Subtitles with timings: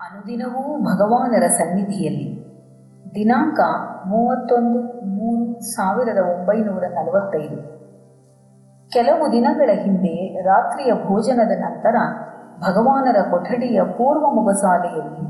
[0.00, 2.44] ಅನುದಿನವೂ ಭಗವಾನರ ಸನ್ನಿಧಿಯಲ್ಲಿ.
[3.14, 3.60] ದಿನಾಂಕ
[4.06, 7.62] ಮೂವತ್ತೊಂದು ಮೂರು ಸಾವಿರದ ಒಂಬೈನೂರ ನಲವತ್ತೈದು.
[8.90, 11.96] ಕೆಲವು ದಿನಗಳ ಹಿಂದೆ ರಾತ್ರಿಯ ಭೋಜನದ ನಂತರ
[12.60, 15.26] ಭಗವಾನರ ಕೊಠಡಿಯ ಪೂರ್ವ ಮುಗಸಾಲೆಯಲ್ಲಿ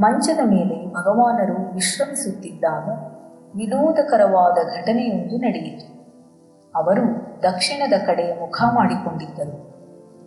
[0.00, 2.84] ಮಂಚದ ಮೇಲೆ ಭಗವಾನರು ವಿಶ್ರಮಿಸುತ್ತಿದ್ದಾಗ
[3.56, 5.96] ವಿನೋದಕರವಾದ ಘಟನೆಯೊಂದು ನಡೆಯಿತು.
[6.74, 7.02] ಅವರು
[7.42, 9.76] ದಕ್ಷಿಣದ ಕಡೆ ಮುಖ ಮಾಡಿಕೊಂಡಿದ್ದರು.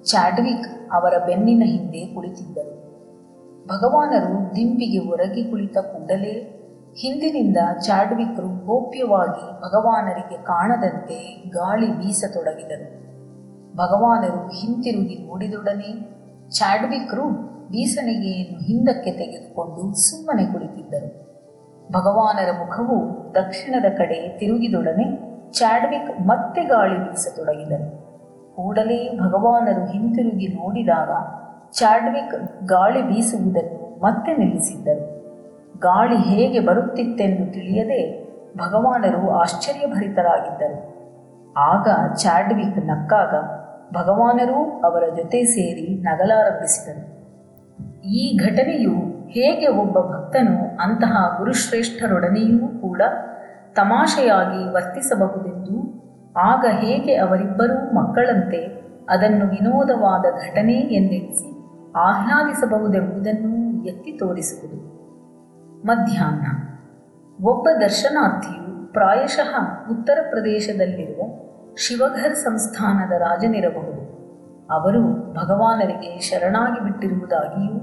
[0.03, 2.79] ಚಾಡ್ವಿಕ್ ಅವರ ಬೆನ್ನಿನ ಹಿಂದೆ ಕುಳಿತಿದ್ದರು.
[3.70, 6.33] ಭಗವಾನರು ದಿಂಬಿಗೆ ಒರಗಿ ಕುಳಿತ ಕೂಡಲೇ
[7.01, 12.87] ಹಿಂದಿನಿಂದ ಚಾಡ್ವಿಕ್ರು ಗೋಪ್ಯವಾಗಿ ಭಗವಾನರಿಗೆ ಕಾಣದಂತೆ ಗಾಳಿ ಬೀಸತೊಡಗಿದರು.
[13.75, 15.92] ಭಗವಾನರು ಹಿಂತಿರುಗಿ ನೋಡಿದೊಡನೆ
[16.50, 17.25] ಚಾಡ್ವಿಕ್ರು
[17.68, 21.09] ಬೀಸಣಿಗೆಯನ್ನು ಹಿಂದಕ್ಕೆ ತೆಗೆದುಕೊಂಡು ಸುಮ್ಮನೆ ಕುಳಿತಿದ್ದರು.
[21.92, 22.97] ಭಗವಾನರ ಮುಖವು
[23.36, 25.06] ದಕ್ಷಿಣದ ಕಡೆ ತಿರುಗಿದೊಡನೆ
[25.51, 27.87] ಚಾಡ್ವಿಕ್ ಮತ್ತೆ ಗಾಳಿ ಬೀಸತೊಡಗಿದರು.
[28.56, 31.11] ಕೂಡಲೇ ಭಗವಾನರು ಹಿಂತಿರುಗಿ ನೋಡಿದಾಗ
[31.73, 35.19] ಚಾಡ್ವಿಕ್ ಗಾಳಿ ಬೀಸುವುದನ್ನು ಮತ್ತೆ ನಿಲ್ಲಿಸಿದ್ದರು.
[35.80, 41.00] ಗಾಳಿ ಹೇಗೆ ಬರುತ್ತಿತ್ತೆಂದು ತಿಳಿಯದೆ ಭಗವಾನರು ಆಶ್ಚರ್ಯಭರಿತರಾಗಿದ್ದರು.
[41.58, 43.34] ಆಗ ಚಾಡ್ವಿಕ್ ನಕ್ಕಾಗ
[43.94, 47.20] ಭಗವಾನರೂ ಅವರ ಜೊತೆ ಸೇರಿ ನಗಲಾರಂಭಿಸಿದರು.
[48.03, 48.95] ಈ ಘಟನೆಯು
[49.28, 53.02] ಹೇಗೆ ಒಬ್ಬ ಭಕ್ತನು ಅಂತಹ ಗುರುಶ್ರೇಷ್ಠರೊಡನೆಯೂ ಕೂಡ
[53.75, 55.78] ತಮಾಷೆಯಾಗಿ ವರ್ತಿಸಬಹುದೆಂದು,
[56.38, 61.59] ಆಗ ಹೇಗೆ ಅವರಿಬ್ಬರೂ ಮಕ್ಕಳಂತೆ ಅದನ್ನು ವಿನೋದವಾದ ಘಟನೆ ಎಂದೆಣಿಸಿ
[61.95, 64.90] ಆಹ್ಲಾದಿಸಬಹುದೆಂಬುದನ್ನು ಎತ್ತಿ ತೋರಿಸುವುದು.
[65.86, 66.70] ಮಧ್ಯಾಹ್ನ.
[67.46, 69.59] ಒಬ್ಬ ದರ್ಶನಾರ್ಥಿಯು ಪ್ರಾಯಶಃ
[69.92, 71.22] ಉತ್ತರ ಪ್ರದೇಶದಲ್ಲಿರುವ
[71.76, 74.00] ಶಿವಘರ್ ಸಂಸ್ಥಾನದ ರಾಜನಿರಬಹುದು.
[74.72, 75.02] ಅವರು
[75.34, 77.73] ಭಗವಾನರಿಗೆ ಶರಣಾಗಿ ಬಿಟ್ಟಿರುವುದಾಗಿಯೂ,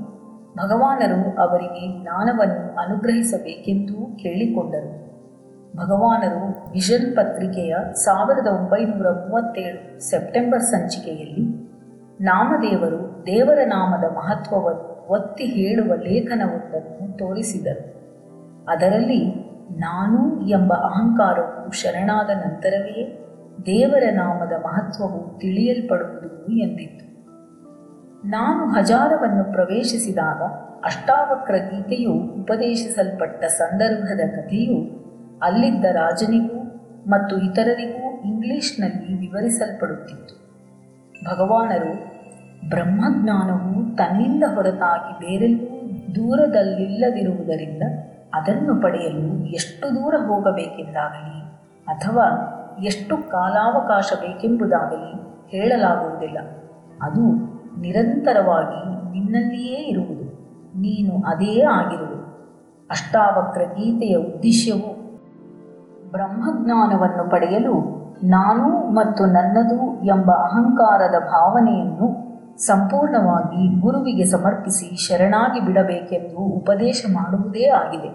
[0.58, 5.06] ಭಗವಾನರು ಅವರಿಗೆ ಜ್ಞಾನವನ್ನು ಅನುಗ್ರಹಿಸಬೇಕೆಂದೂ ಕೇಳಿಕೊಂಡರು.
[5.76, 11.55] ಭಗವಾನರು ವಿಷನ್ ಪತ್ರಿಕೆಯ ಸಾವಿರದ ಒಂಬೈನೂರ ಮೂವತ್ತೇಳು ಸೆಪ್ಟೆಂಬರ್ ಸಂಚಿಕೆಯಲ್ಲಿ
[12.20, 17.96] ನಾಮದೇವರು ದೇವರ ನಾಮದ ಮಹತ್ವವನ್ನು ಒತ್ತಿ ಹೇಳುವ ಲೇಖನವೊಂದನ್ನು ತೋರಿಸಿದರು.
[18.68, 19.34] ಅದರಲ್ಲಿ
[19.70, 23.24] ನಾನು ಎಂಬ ಅಹಂಕಾರವು ಶರಣಾದ ನಂತರವೇ
[23.66, 27.06] ದೇವರ ನಾಮದ ಮಹತ್ವವು ತಿಳಿಯಲ್ಪಡುವುದು ಎಂದಿತ್ತು.
[28.28, 30.42] ನಾನು ಹಜಾರವನ್ನು ಪ್ರವೇಶಿಸಿದಾಗ
[30.84, 35.06] ಅಷ್ಟಾವಕ್ರ ಗೀತೆಯು ಉಪದೇಶಿಸಲ್ಪಟ್ಟ ಸಂದರ್ಭದ ಕಥೆಯು
[35.42, 36.62] ಅಲ್ಲಿದ್ದ ರಾಜನಿಗೂ
[37.08, 40.45] ಮತ್ತು ಇತರರಿಗೂ ಇಂಗ್ಲಿಷ್ನಲ್ಲಿ ವಿವರಿಸಲ್ಪಡುತ್ತಿತ್ತು.
[41.24, 42.16] ಭಗವಾನರು
[42.68, 45.76] ಬ್ರಹ್ಮಜ್ಞಾನವು ತನ್ನಿಂದ ಹೊರತಾಗಿ ಬೇರೆಲ್ಲೂ
[46.14, 47.82] ದೂರದಲ್ಲಿಲ್ಲದಿರುವುದರಿಂದ
[48.34, 51.40] ಅದನ್ನು ಪಡೆಯಲು ಎಷ್ಟು ದೂರ ಹೋಗಬೇಕೆಂದಾಗಲಿ
[51.86, 55.12] ಅಥವಾ ಎಷ್ಟು ಕಾಲಾವಕಾಶ ಬೇಕೆಂಬುದಾಗಲಿ
[55.50, 56.38] ಹೇಳಲಾಗುವುದಿಲ್ಲ.
[57.02, 57.32] ಅದು
[57.80, 60.26] ನಿರಂತರವಾಗಿ ನಿನ್ನಲ್ಲಿಯೇ ಇರುವುದು.
[60.80, 62.16] ನೀನು ಅದೇ ಆಗಿರುವುದು
[62.90, 65.06] ಅಷ್ಟಾವಕ್ರ ಗೀತೆಯ ಉದ್ದೇಶವು
[66.10, 72.26] ಬ್ರಹ್ಮಜ್ಞಾನವನ್ನು ಪಡೆಯಲು ನಾನು ಮತ್ತು ನನ್ನದು ಎಂಬ ಅಹಂಕಾರದ ಭಾವನೆಯನ್ನು
[72.58, 78.08] ಸಂಪೂರ್ಣವಾಗಿ ಗುರುವಿಗೆ ಸಮರ್ಪಿಸಿ ಶರಣಾಗಿ ಬಿಡಬೇಕೆಂದು ಉಪದೇಶ ಮಾಡುವುದೇ ಆಗಿದೆ.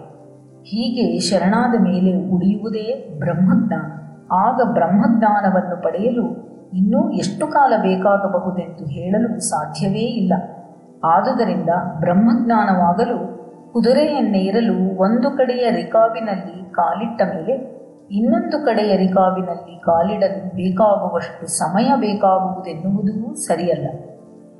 [0.62, 3.92] ಹೀಗೆ ಶರಣಾದ ಮೇಲೆ ಉಳಿಯುವುದೇ ಬ್ರಹ್ಮಜ್ಞಾನ.
[4.32, 10.32] ಆಗ ಬ್ರಹ್ಮಜ್ಞಾನವನ್ನು ಪಡೆಯಲು ಇನ್ನೂ ಎಷ್ಟು ಕಾಲ ಬೇಕಾಗಬಹುದೆಂದು ಹೇಳಲು ಸಾಧ್ಯವೇ ಇಲ್ಲ.
[11.04, 11.68] ಆದುದರಿಂದ
[12.00, 13.42] ಬ್ರಹ್ಮಜ್ಞಾನವಾಗಲು
[13.72, 23.88] ಕುದುರೆಯನ್ನೇರಲು ಒಂದು ಕಡೆಯ ರಿಕಾಬಿನಲ್ಲಿ ಕಾಲಿಟ್ಟ ಮೇಲೆ ಇನ್ನೊಂದು ಕಡೆಯ ರಿಕಾಬಿನಲ್ಲಿ ಕಾಲಿಡಲು ಬೇಕಾಗುವಷ್ಟು ಸಮಯ ಬೇಕಾಗುವುದೆನ್ನುವುದೂ ಸರಿಯಲ್ಲ.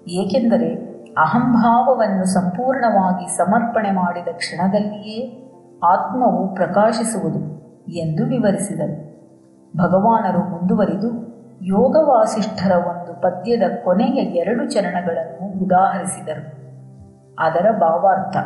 [0.08, 5.42] ಏಕೆಂದರೆ ಅಹಂಭಾವವನ್ನು ಸಂಪೂರ್ಣವಾಗಿ ಸಮರ್ಪಣೆ ಮಾಡಿದ ಕ್ಷಣದಲ್ಲಿಯೇ
[5.84, 7.38] ಆತ್ಮವು ಪ್ರಕಾಶಿಸುವುದು
[7.92, 9.12] ಎಂದು ವಿವರಿಸಿದರು.
[9.76, 11.32] ಭಗವಾನರು ಮುಂದುವರಿದು
[11.62, 16.62] ಯೋಗ ವಾಸಿಷ್ಠರ ಒಂದು ಪದ್ಯದ ಕೊನೆಯ ಎರಡು ಚರಣಗಳನ್ನು ಉದಾಹರಿಸಿದರು.
[17.38, 18.36] ಅದರ ಭಾವಾರ್ಥ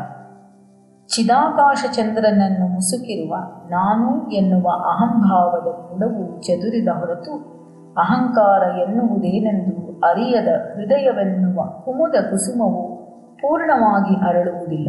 [1.17, 3.35] ಚಿದಾಕಾಶ ಚಂದ್ರನನ್ನು ಮುಸುಕಿರುವ
[3.71, 7.35] ನಾನು ಎನ್ನುವ ಅಹಂಭಾವದ ಮೂಲವು ಚದುರಿದ ಹೊರತು
[7.99, 12.83] ಅಹಂಕಾರ ಎನ್ನುವುದೇನೆಂದು ಅರಿಯದ ಹೃದಯವೆನ್ನುವ ಕುಮುದ ಕುಸುಮವು
[13.37, 14.89] ಪೂರ್ಣವಾಗಿ ಅರಳುವುದಿಲ್ಲ.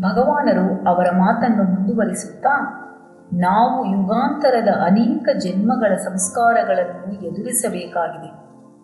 [0.00, 2.54] ಭಗವಾನರು ಅವರ ಮಾತನ್ನು ಮುಂದುವರಿಸುತ್ತಾ,
[3.32, 8.30] ನಾವು ಯುಗಾಂತರದ ಅನೇಕ ಜನ್ಮಗಳ ಸಂಸ್ಕಾರಗಳನ್ನು ಎದುರಿಸಬೇಕಾಗಿದೆ,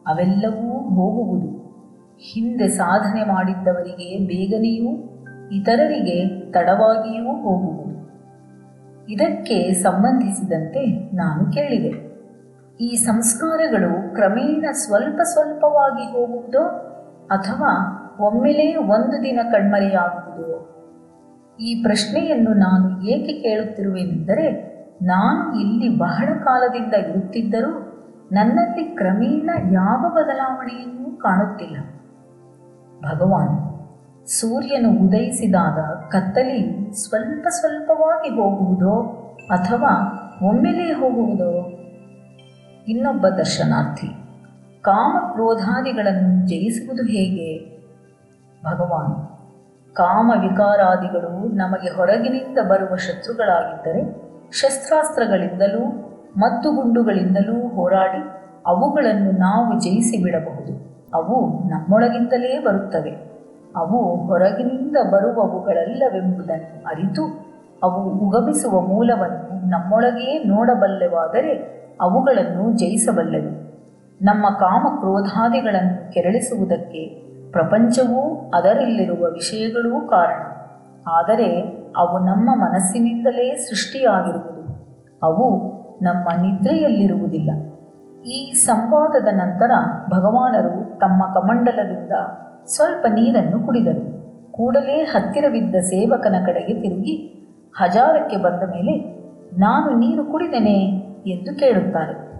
[0.06, 1.48] ಅವೆಲ್ಲವೂ ಹೋಗುವುದು.
[2.19, 4.91] ಹಿಂದೆ ಸಾಧನೆ ಮಾಡಿದ್ದವರಿಗೆ ಬೇಗನೆಯೂ
[5.52, 7.91] ಇತರರಿಗೆ ತಡವಾಗಿಯೂ ಹೋಗುವುದು.
[9.08, 12.10] ಇದಕ್ಕೆ ಸಂಬಂಧಿಸಿದಂತೆ ನಾನು ಕೇಳಿದೆ.
[12.80, 16.62] ಈ ಸಂಸ್ಕಾರಗಳು ಕ್ರಮೇಣ ಸ್ವಲ್ಪ ಸ್ವಲ್ಪವಾಗಿ ಹೋಗುವುದೋ
[17.26, 20.66] ಅಥವಾ ಒಮ್ಮೆಲೇ ಒಂದು ದಿನ ಕಣ್ಮರೆಯಾಗುವುದೋ?
[21.60, 24.70] ಈ ಪ್ರಶ್ನೆಯನ್ನು ನಾನು ಏಕೆ ಕೇಳುತ್ತಿರುವೆನೆಂದರೆ,
[25.02, 27.86] ನಾನು ಇಲ್ಲಿ ಬಹಳ ಕಾಲದಿಂದ ಇರುತ್ತಿದ್ದರೂ
[28.32, 31.76] ನನ್ನಲ್ಲಿ ಕ್ರಮೇಣ ಯಾವ ಬದಲಾವಣೆಯನ್ನೂ ಕಾಣುತ್ತಿಲ್ಲ.
[33.02, 33.79] ಭಗವಾನ್
[34.30, 35.78] ಸೂರ್ಯನು ಉದಯಿಸಿದಾಗ
[36.09, 39.03] ಕತ್ತಲಿ ಸ್ವಲ್ಪ ಸ್ವಲ್ಪವಾಗಿ ಹೋಗುವುದೋ
[39.50, 39.92] ಅಥವಾ
[40.42, 41.68] ಒಮ್ಮೆಲೇ ಹೋಗುವುದೋ?
[42.88, 44.06] ಇನ್ನೊಬ್ಬ ದರ್ಶನಾರ್ಥಿ
[44.82, 47.80] ಕಾಮ ಕ್ರೋಧಾದಿಗಳನ್ನು ಜಯಿಸುವುದು ಹೇಗೆ?
[48.65, 49.15] ಭಗವಾನ್
[49.92, 54.03] ಕಾಮ ವಿಕಾರಾದಿಗಳು ನಮಗೆ ಹೊರಗಿನಿಂದ ಬರುವ ಶತ್ರುಗಳಾಗಿದ್ದರೆ
[54.53, 55.84] ಶಸ್ತ್ರಾಸ್ತ್ರಗಳಿಂದಲೂ
[56.36, 58.22] ಮದ್ದುಗುಂಡುಗಳಿಂದಲೂ ಹೋರಾಡಿ
[58.66, 60.72] ಅವುಗಳನ್ನು ನಾವು ಜಯಿಸಿ ಬಿಡಬಹುದು
[61.15, 63.29] ಅವು ನಮ್ಮೊಳಗಿಂದಲೇ ಬರುತ್ತವೆ.
[63.77, 67.51] ಅವು ಹೊರಗಿನಿಂದ ಬರುವವುಗಳಲ್ಲವೆಂಬುದನ್ನು ಅರಿತು
[67.83, 73.71] ಅವು ಉಗಮಿಸುವ ಮೂಲವನ್ನು ನಮ್ಮೊಳಗೇ ನೋಡಬಲ್ಲೆವಾದರೆ ಅವುಗಳನ್ನು ಜಯಿಸಬಲ್ಲೆವು
[74.22, 80.43] ನಮ್ಮ ಕಾಮ ಕ್ರೋಧಾದಿಗಳನ್ನು ಕೆರಳಿಸುವುದಕ್ಕೆ ಪ್ರಪಂಚವೂ ಅದರಲ್ಲಿರುವ ವಿಷಯಗಳೂ ಕಾರಣ.
[81.09, 81.61] ಆದರೆ
[81.97, 84.61] ಅವು ನಮ್ಮ ಮನಸ್ಸಿನಿಂದಲೇ ಸೃಷ್ಟಿಯಾಗಿರುವುದು.
[85.22, 85.72] ಅವು
[86.03, 87.51] ನಮ್ಮ ನಿದ್ರೆಯಲ್ಲಿರುವುದಿಲ್ಲ.
[88.22, 89.71] ಈ ಸಂವಾದದ ನಂತರ
[90.11, 92.13] ಭಗವಾನರು ತಮ್ಮ ಕಮಂಡಲದಿಂದ
[92.75, 94.21] ಸ್ವಲ್ಪ ನೀರನ್ನು ಕುಡಿದರು.
[94.53, 97.17] ಕೂಡಲೇ ಹತ್ತಿರವಿದ್ದ ಸೇವಕನ ಕಡೆಗೆ ತಿರುಗಿ,
[97.77, 99.21] ಹಜಾರಕ್ಕೆ ಬಂದ ಮೇಲೆ
[99.59, 100.78] ನಾನು ನೀರು ಕುಡಿದೆನೆ
[101.31, 102.31] ಎಂದು ಕೇಳುತ್ತಾರೆ.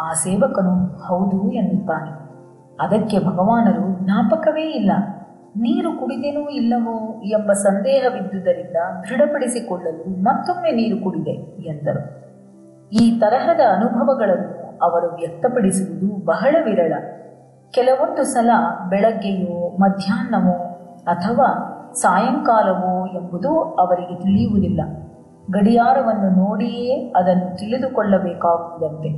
[0.00, 2.22] ಆ ಸೇವಕನು, ಹೌದು ಎನ್ನುತ್ತಾನೆ.
[2.80, 4.92] ಅದಕ್ಕೆ ಭಗವಾನರು, ಜ್ಞಾಪಕವೇ ಇಲ್ಲ.
[5.56, 8.76] ನೀರು ಕುಡಿದೇನೂ ಇಲ್ಲವೋ ಎಂಬ ಸಂದೇಹವಿದ್ದುದರಿಂದ
[9.08, 11.30] ದೃಢಪಡಿಸಿಕೊಳ್ಳಲು ಮತ್ತೊಮ್ಮೆ ನೀರು ಕುಡಿದೆ
[11.68, 12.22] ಎಂದರು.
[12.92, 16.92] ಈ ತರಹದ ಅನುಭವಗಳನ್ನು ಅವರು ವ್ಯಕ್ತಪಡಿಸುವುದು ಬಹಳ ವಿರಳ.
[17.74, 18.50] ಕೆಲವೊಂದು ಸಲ
[18.88, 20.56] ಬೆಳಗ್ಗೆಯೋ, ಮಧ್ಯಾಹ್ನವೋ
[21.06, 21.48] ಅಥವಾ
[21.92, 24.80] ಸಾಯಂಕಾಲವೋ ಎಂಬುದು ಅವರಿಗೆ ತಿಳಿಯುವುದಿಲ್ಲ.
[25.50, 29.10] ಗಡಿಯಾರವನ್ನು ನೋಡಿಯೇ ಅದನ್ನು ತಿಳಿದುಕೊಳ್ಳಬೇಕಾಗುವುದಂತೆ.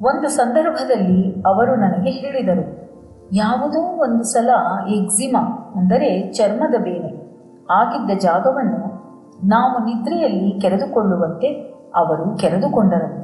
[0.00, 2.64] ಒಂದು ಸಂದರ್ಭದಲ್ಲಿ ಅವರು ನನಗೆ ಹೇಳಿದರು,
[3.34, 4.50] ಯಾವುದೋ ಒಂದು ಸಲ
[4.90, 5.42] ಎಕ್ಸಿಮಾ
[5.76, 7.12] ಅಂದರೆ ಚರ್ಮದ ಬೇನೆ
[7.70, 8.80] ಆಗಿದ್ದ ಜಾಗವನ್ನು
[9.48, 11.48] ನಾವು ನಿದ್ರೆಯಲ್ಲಿ ಕೆರೆದುಕೊಳ್ಳುವಂತೆ
[11.94, 13.21] ಅವರು ಕೆರೆದುಕೊಂಡರಂತೆ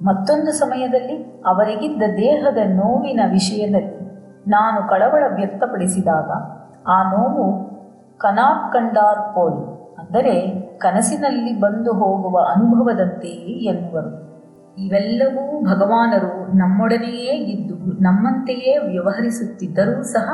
[0.00, 3.94] ಮತ್ತೊಂದು ಸಮಯದಲ್ಲಿ ಅವರಿಗಿದ್ದ ದೇಹದ ನೋವಿನ ವಿಷಯದಲ್ಲಿ
[4.48, 6.30] ನಾನು ಕಳವಳ ವ್ಯಕ್ತಪಡಿಸಿದಾಗ
[6.86, 7.46] ಆ ನೋವು
[8.18, 9.58] ಕನಾಪ್ ಕಂಡಾರ್ ಪೋಲ್,
[9.98, 10.34] ಅಂದರೆ
[10.78, 14.12] ಕನಸಿನಲ್ಲಿ ಬಂದು ಹೋಗುವ ಅನುಭವದಂತೆಯೇ ಎನ್ನುವರು.
[14.76, 20.28] ಇವೆಲ್ಲವೂ ಭಗವಾನರು ನಮ್ಮೊಡನೆಯೇ ಇದ್ದು ನಮ್ಮಂತೆಯೇ ವ್ಯವಹರಿಸುತ್ತಿದ್ದರೂ ಸಹ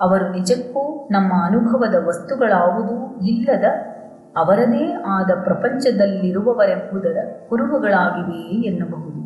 [0.00, 2.96] ಅವರು ನಿಜಕ್ಕೂ ನಮ್ಮ ಅನುಭವದ ವಸ್ತುಗಳಾವುದೂ
[3.26, 3.64] ಇಲ್ಲದ
[4.36, 9.17] ಅವರದೇ ಆದ ಪ್ರಪಂಚದಲ್ಲಿರುವವರೆಂಬುದರ ಕುರುಹುಗಳಾಗಿವೆಯೇ ಎನ್ನಬಹುದು.